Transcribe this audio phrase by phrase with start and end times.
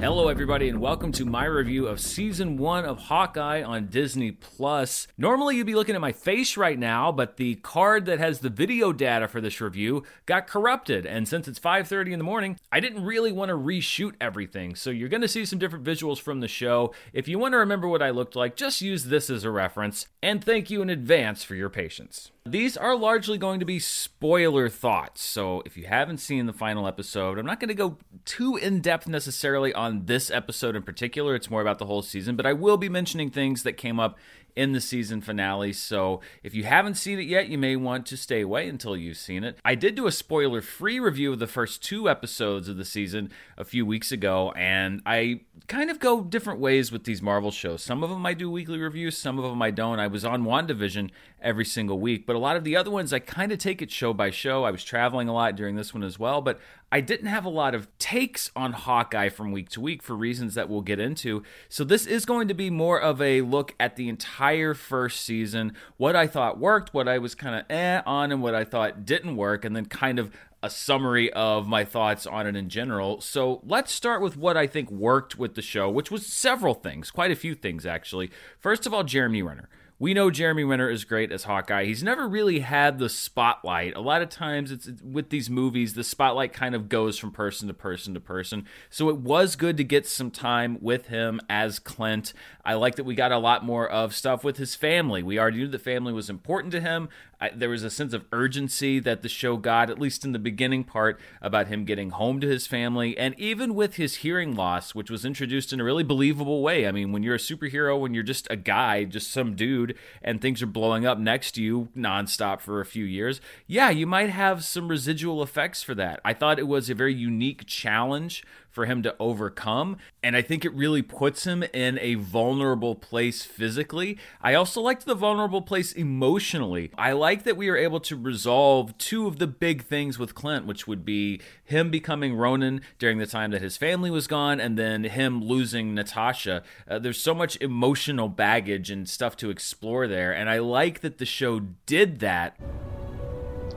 [0.00, 5.06] Hello, everybody, and welcome to my review of season one of Hawkeye on Disney Plus.
[5.18, 8.48] Normally, you'd be looking at my face right now, but the card that has the
[8.48, 12.80] video data for this review got corrupted, and since it's 5:30 in the morning, I
[12.80, 14.74] didn't really want to reshoot everything.
[14.74, 16.94] So you're going to see some different visuals from the show.
[17.12, 20.06] If you want to remember what I looked like, just use this as a reference.
[20.22, 22.30] And thank you in advance for your patience.
[22.46, 25.22] These are largely going to be spoiler thoughts.
[25.22, 28.80] So if you haven't seen the final episode, I'm not going to go too in
[28.80, 31.34] depth necessarily on this episode in particular.
[31.34, 34.16] It's more about the whole season, but I will be mentioning things that came up
[34.56, 35.72] in the season finale.
[35.72, 39.16] So if you haven't seen it yet, you may want to stay away until you've
[39.16, 39.58] seen it.
[39.64, 43.30] I did do a spoiler free review of the first two episodes of the season
[43.56, 47.82] a few weeks ago, and I kind of go different ways with these Marvel shows.
[47.82, 50.00] Some of them I do weekly reviews, some of them I don't.
[50.00, 53.18] I was on WandaVision every single week, but a lot of the other ones I
[53.18, 54.64] kind of take it show by show.
[54.64, 56.58] I was traveling a lot during this one as well, but
[56.92, 60.54] I didn't have a lot of takes on Hawkeye from week to week for reasons
[60.54, 61.44] that we'll get into.
[61.68, 65.74] So this is going to be more of a look at the entire first season,
[65.98, 69.04] what I thought worked, what I was kind of eh on, and what I thought
[69.04, 73.20] didn't work, and then kind of a summary of my thoughts on it in general.
[73.20, 77.10] So let's start with what I think worked with the show, which was several things,
[77.10, 78.30] quite a few things actually.
[78.58, 79.68] First of all, Jeremy Renner.
[80.00, 81.84] We know Jeremy Renner is great as Hawkeye.
[81.84, 83.94] He's never really had the spotlight.
[83.94, 87.68] A lot of times, it's with these movies, the spotlight kind of goes from person
[87.68, 88.64] to person to person.
[88.88, 92.32] So it was good to get some time with him as Clint.
[92.64, 95.22] I like that we got a lot more of stuff with his family.
[95.22, 97.10] We already knew the family was important to him.
[97.40, 100.38] I, there was a sense of urgency that the show got, at least in the
[100.38, 103.16] beginning part, about him getting home to his family.
[103.16, 106.86] And even with his hearing loss, which was introduced in a really believable way.
[106.86, 110.40] I mean, when you're a superhero, when you're just a guy, just some dude, and
[110.40, 114.30] things are blowing up next to you nonstop for a few years, yeah, you might
[114.30, 116.20] have some residual effects for that.
[116.24, 119.96] I thought it was a very unique challenge for him to overcome.
[120.22, 124.18] And I think it really puts him in a vulnerable place physically.
[124.40, 126.90] I also liked the vulnerable place emotionally.
[126.96, 130.66] I like that we are able to resolve two of the big things with Clint,
[130.66, 134.78] which would be him becoming Ronin during the time that his family was gone, and
[134.78, 136.62] then him losing Natasha.
[136.88, 140.32] Uh, there's so much emotional baggage and stuff to explore there.
[140.32, 142.58] And I like that the show did that.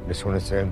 [0.07, 0.69] Just want to say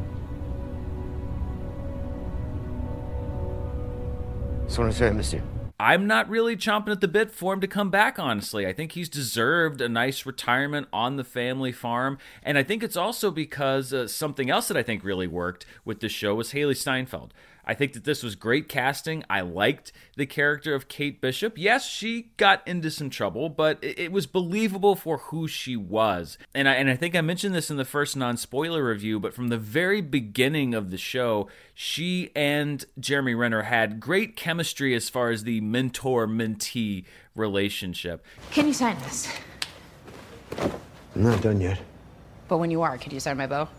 [4.71, 5.41] Just want to say I miss you.
[5.81, 8.65] I'm not really chomping at the bit for him to come back, honestly.
[8.65, 12.17] I think he's deserved a nice retirement on the family farm.
[12.41, 15.99] And I think it's also because uh, something else that I think really worked with
[15.99, 17.33] the show was Hailee Steinfeld.
[17.71, 19.23] I think that this was great casting.
[19.29, 21.57] I liked the character of Kate Bishop.
[21.57, 26.37] Yes, she got into some trouble, but it, was believable for who she was.
[26.53, 29.33] And I, and I think I mentioned this in the first non spoiler review, but
[29.33, 35.07] from the very beginning of the show, she and Jeremy Renner had great chemistry as
[35.07, 37.05] far as the mentor mentee
[37.35, 38.25] relationship.
[38.51, 39.33] Can you sign this?
[40.59, 41.79] I'm not done yet.
[42.49, 43.69] But when you are, could you sign my bow?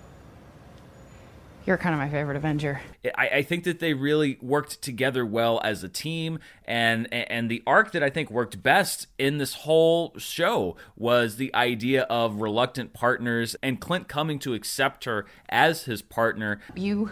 [1.65, 2.81] You're kind of my favorite Avenger.
[3.17, 7.63] I, I, think that they really worked together well as a team, and and the
[7.67, 12.93] arc that I think worked best in this whole show was the idea of reluctant
[12.93, 16.61] partners and Clint coming to accept her as his partner.
[16.75, 17.11] You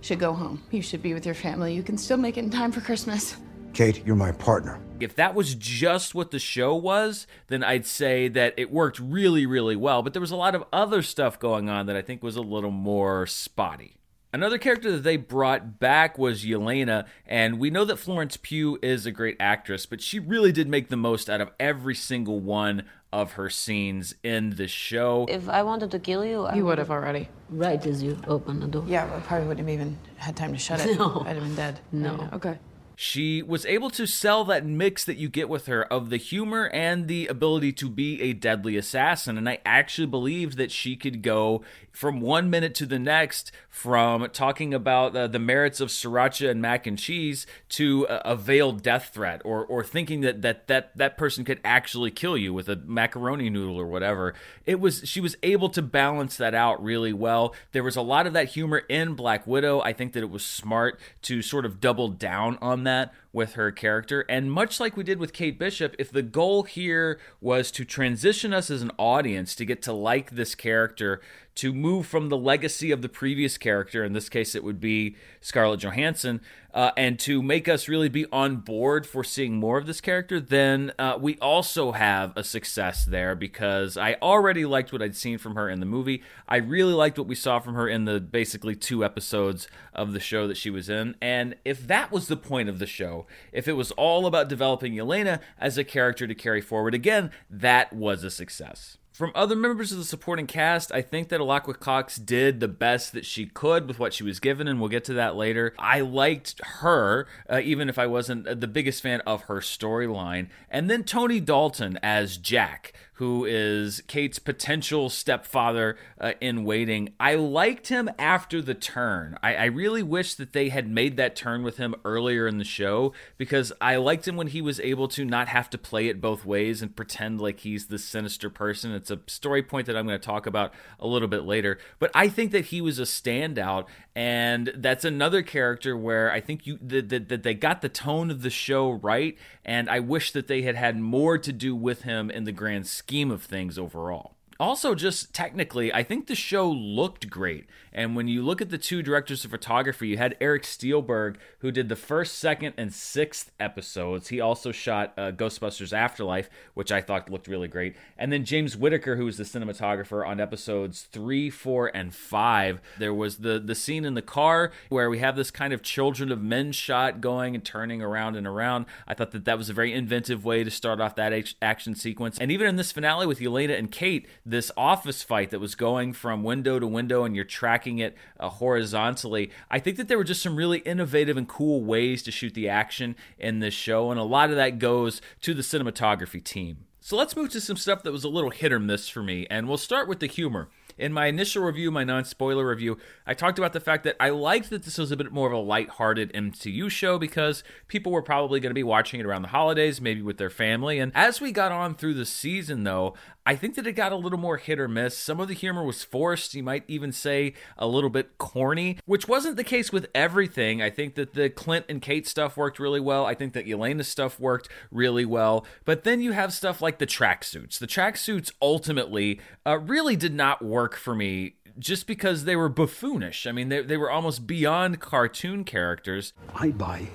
[0.00, 0.62] should go home.
[0.70, 1.74] You should be with your family.
[1.74, 3.36] You can still make it in time for Christmas.
[3.76, 4.80] Kate, you're my partner.
[5.00, 9.44] If that was just what the show was, then I'd say that it worked really,
[9.44, 10.02] really well.
[10.02, 12.40] But there was a lot of other stuff going on that I think was a
[12.40, 13.98] little more spotty.
[14.32, 19.04] Another character that they brought back was Yelena, and we know that Florence Pugh is
[19.04, 22.84] a great actress, but she really did make the most out of every single one
[23.12, 25.26] of her scenes in the show.
[25.28, 27.28] If I wanted to kill you, I you would have already.
[27.50, 28.84] Right as you open the door.
[28.86, 30.96] Yeah, I probably wouldn't have even had time to shut it.
[30.98, 31.24] No.
[31.26, 31.80] I'd have been dead.
[31.92, 32.30] No.
[32.32, 32.58] Okay.
[32.98, 36.70] She was able to sell that mix that you get with her of the humor
[36.72, 39.36] and the ability to be a deadly assassin.
[39.36, 41.62] And I actually believed that she could go
[41.92, 46.60] from one minute to the next from talking about uh, the merits of sriracha and
[46.60, 50.96] mac and cheese to a, a veiled death threat or, or thinking that, that that
[50.96, 54.34] that person could actually kill you with a macaroni noodle or whatever.
[54.64, 57.54] It was she was able to balance that out really well.
[57.72, 59.80] There was a lot of that humor in Black Widow.
[59.80, 63.70] I think that it was smart to sort of double down on that with her
[63.70, 64.24] character.
[64.30, 68.54] And much like we did with Kate Bishop, if the goal here was to transition
[68.54, 71.20] us as an audience to get to like this character,
[71.56, 75.16] to move from the legacy of the previous character, in this case it would be
[75.40, 76.40] Scarlett Johansson,
[76.74, 80.38] uh, and to make us really be on board for seeing more of this character,
[80.38, 85.38] then uh, we also have a success there because I already liked what I'd seen
[85.38, 86.22] from her in the movie.
[86.46, 90.20] I really liked what we saw from her in the basically two episodes of the
[90.20, 91.16] show that she was in.
[91.22, 94.94] And if that was the point of the show, if it was all about developing
[94.94, 98.98] Yelena as a character to carry forward, again, that was a success.
[99.16, 103.14] From other members of the supporting cast, I think that Alaqua Cox did the best
[103.14, 105.72] that she could with what she was given, and we'll get to that later.
[105.78, 110.48] I liked her, uh, even if I wasn't the biggest fan of her storyline.
[110.68, 117.14] And then Tony Dalton as Jack, who is Kate's potential stepfather uh, in waiting.
[117.18, 119.38] I liked him after the turn.
[119.42, 122.64] I, I, really wish that they had made that turn with him earlier in the
[122.64, 126.20] show because I liked him when he was able to not have to play it
[126.20, 128.92] both ways and pretend like he's the sinister person.
[129.10, 131.78] A story point that I'm going to talk about a little bit later.
[131.98, 136.66] But I think that he was a standout, and that's another character where I think
[136.66, 140.32] you that, that, that they got the tone of the show right, and I wish
[140.32, 143.78] that they had had more to do with him in the grand scheme of things
[143.78, 147.66] overall also just technically i think the show looked great.
[147.92, 151.70] And when you look at the two directors of photography you had eric steelberg who
[151.70, 154.28] did the first second and sixth episodes.
[154.28, 157.96] He also shot uh, ghostbusters afterlife which i thought looked really great.
[158.18, 162.80] And then james whitaker who was the cinematographer on episodes three four and five.
[162.98, 166.30] There was the the scene in the car where we have this kind of children
[166.32, 168.86] of men shot going and turning around and around.
[169.06, 172.38] I thought that that was a very inventive way to start off that action sequence.
[172.38, 176.12] And even in this finale with yelena and kate this office fight that was going
[176.12, 179.50] from window to window and you're tracking it uh, horizontally.
[179.70, 182.68] I think that there were just some really innovative and cool ways to shoot the
[182.68, 186.86] action in this show, and a lot of that goes to the cinematography team.
[187.00, 189.46] So let's move to some stuff that was a little hit or miss for me,
[189.48, 190.68] and we'll start with the humor.
[190.98, 192.96] In my initial review, my non spoiler review,
[193.26, 195.52] I talked about the fact that I liked that this was a bit more of
[195.52, 199.48] a light-hearted MCU show because people were probably going to be watching it around the
[199.48, 200.98] holidays, maybe with their family.
[200.98, 203.14] And as we got on through the season, though,
[203.46, 205.16] I think that it got a little more hit or miss.
[205.16, 209.28] Some of the humor was forced, you might even say a little bit corny, which
[209.28, 210.82] wasn't the case with everything.
[210.82, 213.24] I think that the Clint and Kate stuff worked really well.
[213.24, 215.64] I think that Yelena's stuff worked really well.
[215.84, 217.78] But then you have stuff like the tracksuits.
[217.78, 223.46] The tracksuits ultimately uh, really did not work for me just because they were buffoonish.
[223.46, 226.32] I mean, they, they were almost beyond cartoon characters.
[226.54, 227.06] I buy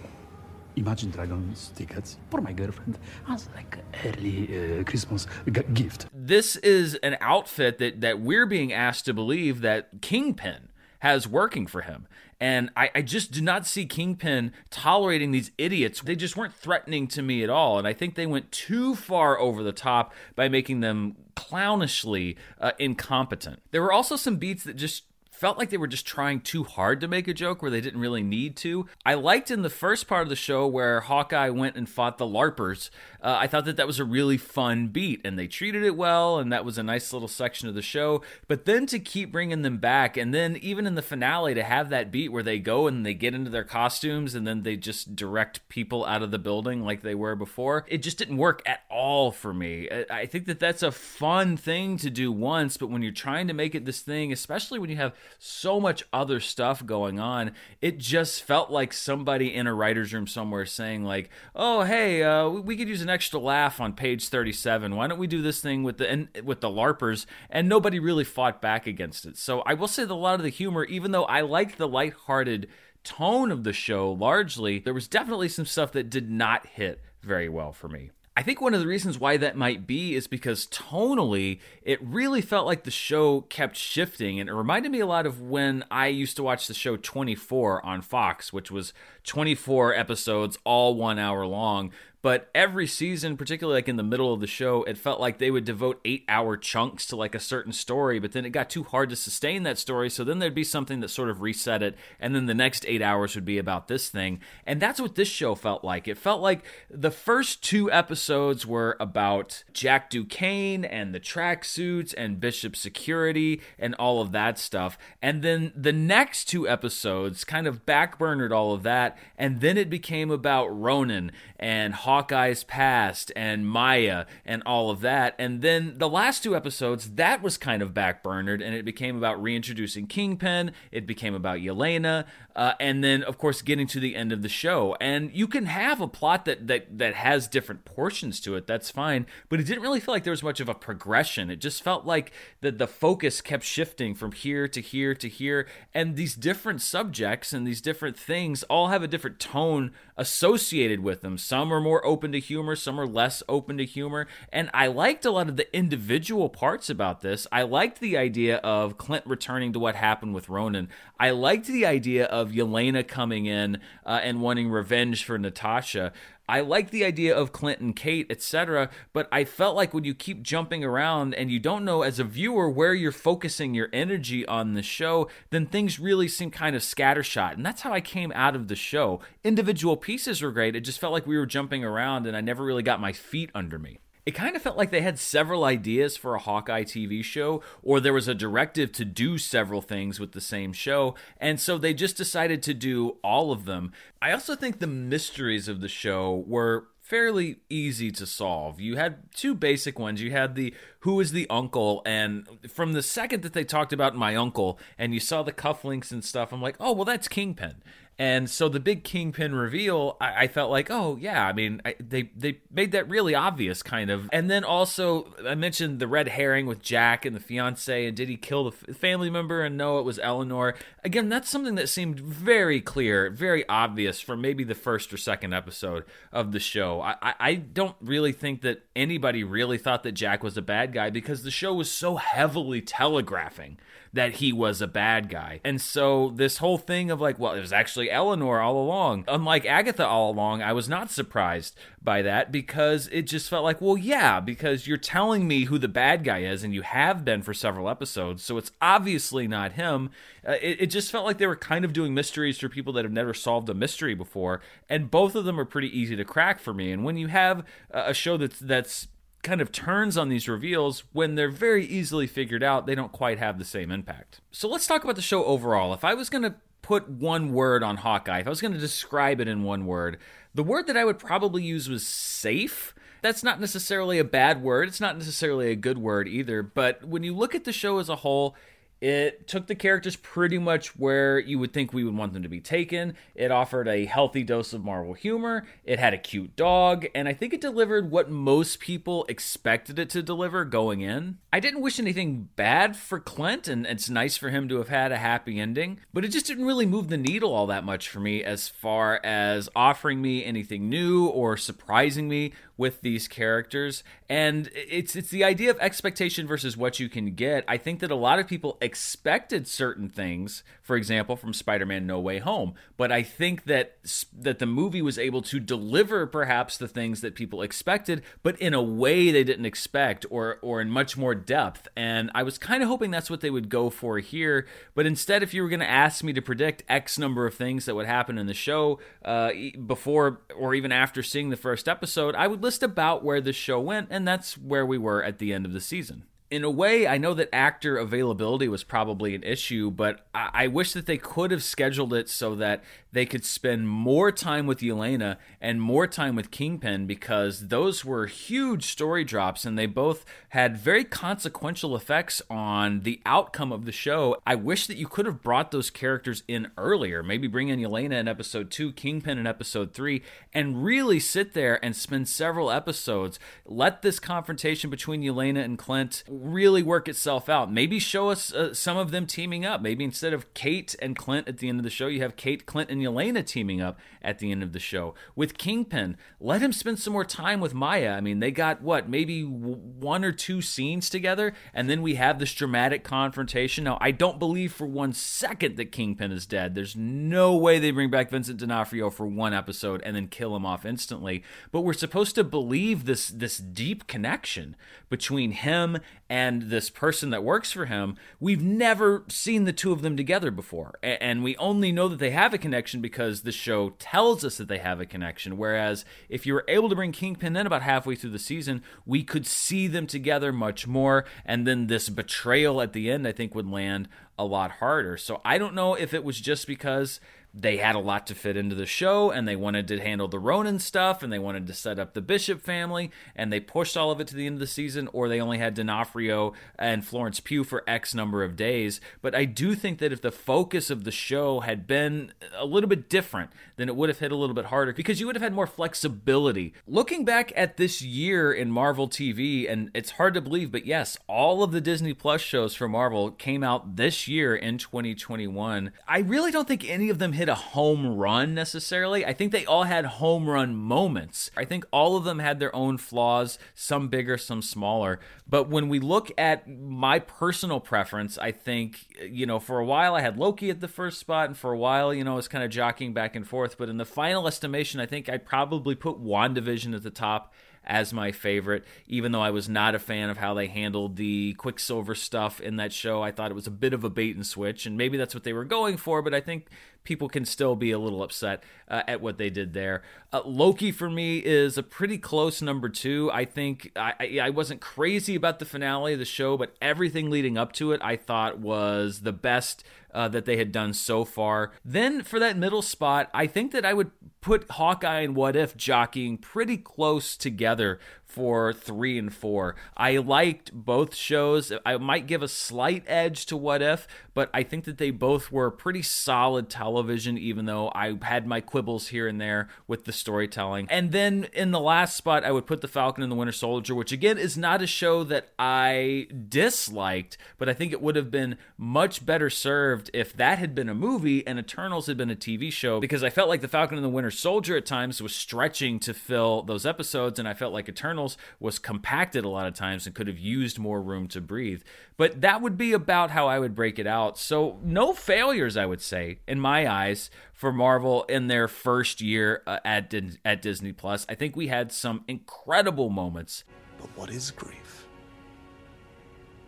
[0.76, 2.98] Imagine Dragons tickets for my girlfriend
[3.28, 6.08] as like early uh, Christmas g- gift.
[6.14, 10.70] This is an outfit that that we're being asked to believe that Kingpin
[11.00, 12.08] has working for him.
[12.40, 16.02] And I, I, just do not see Kingpin tolerating these idiots.
[16.02, 17.78] They just weren't threatening to me at all.
[17.78, 22.72] And I think they went too far over the top by making them clownishly uh,
[22.80, 23.62] incompetent.
[23.72, 27.02] There were also some beats that just felt like they were just trying too hard
[27.02, 28.86] to make a joke where they didn't really need to.
[29.06, 32.26] I liked in the first part of the show where Hawkeye went and fought the
[32.26, 32.92] LARPers.
[33.22, 36.38] Uh, I thought that that was a really fun beat and they treated it well,
[36.38, 38.22] and that was a nice little section of the show.
[38.48, 41.90] But then to keep bringing them back, and then even in the finale to have
[41.90, 45.16] that beat where they go and they get into their costumes and then they just
[45.16, 48.82] direct people out of the building like they were before, it just didn't work at
[48.90, 49.90] all for me.
[50.10, 53.54] I think that that's a fun thing to do once, but when you're trying to
[53.54, 57.52] make it this thing, especially when you have so much other stuff going on.
[57.82, 62.50] It just felt like somebody in a writer's room somewhere saying, like, oh, hey, uh,
[62.50, 64.96] we could use an extra laugh on page 37.
[64.96, 67.26] Why don't we do this thing with the, and, with the LARPers?
[67.50, 69.38] And nobody really fought back against it.
[69.38, 71.88] So I will say that a lot of the humor, even though I liked the
[71.88, 72.68] lighthearted
[73.04, 77.50] tone of the show largely, there was definitely some stuff that did not hit very
[77.50, 78.12] well for me.
[78.36, 82.42] I think one of the reasons why that might be is because tonally, it really
[82.42, 84.40] felt like the show kept shifting.
[84.40, 87.86] And it reminded me a lot of when I used to watch the show 24
[87.86, 88.94] on Fox, which was
[89.26, 91.92] 24 episodes, all one hour long.
[92.22, 95.50] But every season, particularly like in the middle of the show, it felt like they
[95.50, 98.84] would devote eight hour chunks to like a certain story, but then it got too
[98.84, 100.10] hard to sustain that story.
[100.10, 103.02] So then there'd be something that sort of reset it, and then the next eight
[103.02, 104.40] hours would be about this thing.
[104.66, 106.08] And that's what this show felt like.
[106.08, 112.40] It felt like the first two episodes were about Jack Duquesne and the tracksuits and
[112.40, 114.98] Bishop security and all of that stuff.
[115.22, 119.18] And then the next two episodes kind of backburnered all of that.
[119.38, 125.34] And then it became about ronin and Hawkeye's past and Maya and all of that.
[125.40, 129.42] And then the last two episodes, that was kind of backburnered and it became about
[129.42, 130.74] reintroducing Kingpin.
[130.92, 132.26] It became about Yelena.
[132.54, 134.98] Uh, and then, of course, getting to the end of the show.
[135.00, 138.68] And you can have a plot that, that, that has different portions to it.
[138.68, 139.26] That's fine.
[139.48, 141.50] But it didn't really feel like there was much of a progression.
[141.50, 145.66] It just felt like the, the focus kept shifting from here to here to here.
[145.94, 151.22] And these different subjects and these different things all have a different tone associated with
[151.22, 151.38] them.
[151.38, 154.28] Some are more open to humor, some are less open to humor.
[154.52, 157.48] And I liked a lot of the individual parts about this.
[157.52, 160.90] I liked the idea of Clint returning to what happened with Ronin.
[161.20, 166.14] I liked the idea of Yelena coming in uh, and wanting revenge for Natasha.
[166.52, 170.44] I like the idea of Clinton, Kate, etc., but I felt like when you keep
[170.44, 174.74] jumping around and you don't know as a viewer where you're focusing your energy on
[174.74, 177.54] the show, then things really seem kind of scattershot.
[177.54, 179.22] And that's how I came out of the show.
[179.46, 180.76] Individual pieces were great.
[180.76, 183.50] It just felt like we were jumping around and I never really got my feet
[183.56, 187.24] under me it kind of felt like they had several ideas for a Hawkeye TV
[187.24, 191.60] show, or there was a directive to do several things with the same show, and
[191.60, 193.92] so they just decided to do all of them.
[194.22, 198.80] I also think the mysteries of the show were fairly easy to solve.
[198.80, 200.22] You had two basic ones.
[200.22, 204.16] You had the who is the uncle, and from the second that they talked about
[204.16, 207.84] my uncle, and you saw the cufflinks and stuff, I'm like, oh well, that's Kingpin.
[208.22, 211.96] And so the big kingpin reveal, I, I felt like, oh yeah, I mean, I,
[212.00, 214.30] they they made that really obvious, kind of.
[214.32, 218.30] And then also, I mentioned the red herring with Jack and the fiance, and did
[218.30, 219.64] he kill the family member?
[219.64, 220.76] And no, it was Eleanor.
[221.04, 225.56] Again, that's something that seemed very clear, very obvious from maybe the first or second
[225.56, 227.02] episode of the show.
[227.02, 230.94] I, I, I don't really think that anybody really thought that Jack was a bad
[230.94, 233.80] guy because the show was so heavily telegraphing
[234.14, 235.62] that he was a bad guy.
[235.64, 239.24] And so this whole thing of like, well, it was actually Eleanor all along.
[239.28, 243.80] Unlike Agatha all along, I was not surprised by that because it just felt like,
[243.80, 247.42] well, yeah, because you're telling me who the bad guy is, and you have been
[247.42, 250.10] for several episodes, so it's obviously not him.
[250.48, 253.06] Uh, it, it just felt like they were kind of doing mysteries for people that
[253.06, 256.60] have never solved a mystery before, and both of them are pretty easy to crack
[256.60, 256.92] for me.
[256.92, 259.08] And when you have a show that's that's
[259.44, 263.40] kind of turns on these reveals when they're very easily figured out, they don't quite
[263.40, 264.42] have the same impact.
[264.52, 265.94] So let's talk about the show overall.
[265.94, 268.80] If I was going to put one word on Hawkeye, if I was going to
[268.80, 270.18] describe it in one word,
[270.54, 272.94] the word that I would probably use was safe.
[273.22, 274.88] That's not necessarily a bad word.
[274.88, 276.64] It's not necessarily a good word either.
[276.64, 278.56] But when you look at the show as a whole,
[279.02, 282.50] it took the characters pretty much where you would think we would want them to
[282.50, 283.16] be taken.
[283.34, 285.66] It offered a healthy dose of Marvel humor.
[285.84, 290.12] It had a cute dog, and I think it delivered what most people expected it
[290.12, 291.40] to deliver going in.
[291.52, 295.12] I didn't wish anything bad for Clint, and it's nice for him to have had
[295.12, 298.20] a happy ending, but it just didn't really move the needle all that much for
[298.20, 304.72] me as far as offering me anything new or surprising me with these characters and
[304.74, 308.16] it's it's the idea of expectation versus what you can get i think that a
[308.16, 313.24] lot of people expected certain things for example from spider-man no way home but i
[313.24, 313.98] think that
[314.38, 318.74] that the movie was able to deliver perhaps the things that people expected but in
[318.74, 322.84] a way they didn't expect or or in much more depth and i was kind
[322.84, 325.80] of hoping that's what they would go for here but instead if you were going
[325.80, 329.00] to ask me to predict x number of things that would happen in the show
[329.24, 329.52] uh,
[329.88, 333.80] before or even after seeing the first episode i would list about where the show
[333.80, 337.08] went, and that's where we were at the end of the season in a way,
[337.08, 341.18] I know that actor availability was probably an issue, but I, I, wish that they
[341.18, 346.08] could have scheduled it so that they could spend more time with Yelena and more
[346.08, 351.96] time with Kingpin because those were huge story drops and they both had very consequential
[351.96, 354.38] effects on the outcome of the show.
[354.46, 358.20] I wish that you could have brought those characters in earlier, maybe bring in Yelena
[358.20, 360.22] in episode two, Kingpin in episode three,
[360.54, 363.40] and really sit there and spend several episodes.
[363.66, 367.72] Let this confrontation between Yelena and Clint really work itself out.
[367.72, 369.82] Maybe show us uh, some of them teaming up.
[369.82, 372.66] Maybe instead of Kate and Clint at the end of the show, you have Kate,
[372.66, 375.14] Clint, and Yelena teaming up at the end of the show.
[375.36, 378.12] With Kingpin, let him spend some more time with Maya.
[378.12, 382.40] I mean, they got what, maybe one or two scenes together, and then we have
[382.40, 383.84] this dramatic confrontation.
[383.84, 386.76] Now, I don't believe for one second that Kingpin is dead.
[386.76, 390.66] There's no way they bring back Vincent D'Onofrio for one episode and then kill him
[390.66, 391.44] off instantly.
[391.72, 394.76] But we're supposed to believe this this deep connection
[395.10, 396.00] between him
[396.32, 398.16] and this person that works for him.
[398.40, 402.30] We've never seen the two of them together before, and we only know that they
[402.30, 405.58] have a connection because the show tells us that they have a connection.
[405.58, 409.24] Whereas if you were able to bring Kingpin in about halfway through the season, we
[409.24, 413.54] could see them together much more, and then this betrayal at the end, I think,
[413.54, 414.08] would land
[414.40, 415.18] a lot harder.
[415.18, 417.20] So I don't know if it was just because
[417.54, 420.40] they had a lot to fit into the show and they wanted to handle the
[420.40, 424.10] Ronin stuff and they wanted to set up the Bishop family and they pushed all
[424.10, 427.42] of it to the end of the season or they only had D'Onofrio and Florence
[427.42, 429.02] Pugh for X number of days.
[429.22, 432.90] But I do think that if the focus of the show had been a little
[432.90, 435.44] bit different, then it would have hit a little bit harder because you would have
[435.44, 436.74] had more flexibility.
[436.88, 441.18] Looking back at this year in Marvel TV, and it's hard to believe, but yes,
[441.28, 445.92] all of the Disney Plus shows for Marvel came out this year in 2021.
[446.08, 449.26] I really don't think any of them hit a home run necessarily.
[449.26, 451.50] I think they all had home run moments.
[451.58, 455.20] I think all of them had their own flaws, some bigger, some smaller.
[455.48, 460.14] But when we look at my personal preference, I think, you know, for a while
[460.14, 462.48] I had Loki at the first spot, and for a while, you know, I was
[462.48, 463.76] kind of jockeying back and forth.
[463.76, 468.14] But in the final estimation, I think I'd probably put WandaVision at the top as
[468.14, 472.14] my favorite, even though I was not a fan of how they handled the Quicksilver
[472.14, 473.24] stuff in that show.
[473.24, 475.44] I thought it was a bit of a bait and switch, and maybe that's what
[475.44, 476.68] they were going for, but I think
[477.04, 480.04] people can still be a little upset uh, at what they did there.
[480.32, 483.30] Uh, Loki for me is a pretty close number two.
[483.34, 487.58] I think I, I wasn't crazy about the finale of the show, but everything leading
[487.58, 491.72] up to it I thought was the best uh, that they had done so far.
[491.84, 495.78] Then for that middle spot, I think that I would put Hawkeye and What If
[495.78, 498.00] jockeying pretty close together
[498.32, 499.76] for three and four.
[499.98, 501.72] I liked both shows.
[501.86, 505.52] I might give a slight edge to What If, but I think that they both
[505.52, 510.14] were pretty solid television, even though I had my quibbles here and there with the
[510.14, 510.88] storytelling.
[510.90, 513.94] And then in the last spot, I would put The Falcon and the Winter Soldier,
[513.94, 518.32] which again is not a show that I disliked, but I think it would have
[518.32, 522.36] been much better served if that had been a movie and Eternals had been a
[522.36, 525.36] TV show, because I felt like The Falcon and the Winter Soldier at times was
[525.36, 528.21] stretching to fill those episodes, and I felt like Eternals
[528.60, 531.82] was compacted a lot of times and could have used more room to breathe.
[532.18, 534.38] But that would be about how I would break it out.
[534.38, 539.64] So, no failures, I would say, in my eyes, for Marvel in their first year
[539.68, 540.14] uh, at,
[540.44, 541.26] at Disney Plus.
[541.30, 543.64] I think we had some incredible moments.
[544.00, 545.06] But what is grief?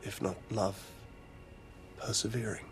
[0.03, 0.79] If not love,
[1.99, 2.65] persevering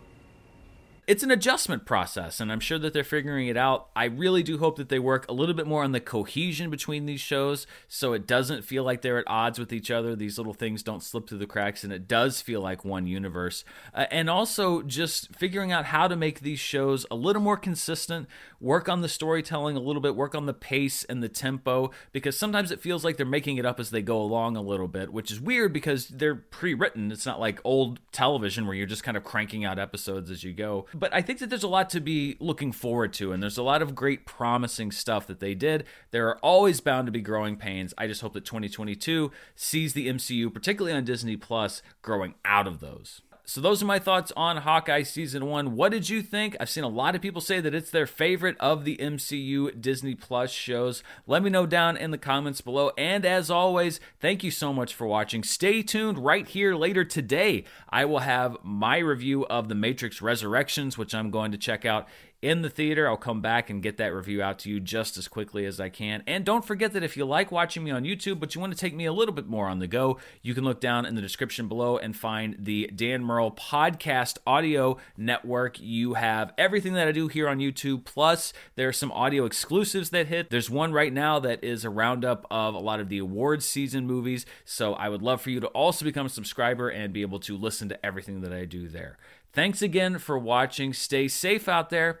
[1.12, 3.90] it's an adjustment process, and I'm sure that they're figuring it out.
[3.94, 7.04] I really do hope that they work a little bit more on the cohesion between
[7.04, 10.16] these shows so it doesn't feel like they're at odds with each other.
[10.16, 13.62] These little things don't slip through the cracks, and it does feel like one universe.
[13.92, 18.26] Uh, and also just figuring out how to make these shows a little more consistent,
[18.58, 22.38] work on the storytelling a little bit, work on the pace and the tempo, because
[22.38, 25.12] sometimes it feels like they're making it up as they go along a little bit,
[25.12, 27.12] which is weird because they're pre written.
[27.12, 30.54] It's not like old television where you're just kind of cranking out episodes as you
[30.54, 33.58] go but I think that there's a lot to be looking forward to, and there's
[33.58, 35.82] a lot of great promising stuff that they did.
[36.12, 37.92] There are always bound to be growing pains.
[37.98, 42.78] I just hope that 2022 sees the MCU, particularly on Disney Plus, growing out of
[42.78, 45.74] those so those are my thoughts on Hawkeye season one.
[45.74, 46.56] What did you think?
[46.60, 50.14] I've seen a lot of people say that it's their favorite of the MCU Disney
[50.14, 51.02] Plus shows.
[51.26, 52.92] Let me know down in the comments below.
[52.96, 55.42] And as always, thank you so much for watching.
[55.42, 57.64] Stay tuned right here later today.
[57.88, 62.06] I will have my review of The Matrix Resurrections, which I'm going to check out
[62.42, 63.08] in the theater.
[63.08, 65.88] I'll come back and get that review out to you just as quickly as I
[65.88, 66.24] can.
[66.26, 68.78] And don't forget that if you like watching me on YouTube, but you want to
[68.78, 71.22] take me a little bit more on the go, you can look down in the
[71.22, 75.80] description below and find the Dan Murrell Podcast Audio Network.
[75.80, 80.10] You have everything that I do here on YouTube, plus there are some audio exclusives
[80.10, 80.50] that hit.
[80.50, 84.06] There's one right now that is a roundup of a lot of the awards season
[84.06, 84.44] movies.
[84.64, 87.56] So I would love for you to also become a subscriber and be able to
[87.56, 89.16] listen to everything that I do there.
[89.52, 90.92] Thanks again for watching.
[90.92, 92.20] Stay safe out there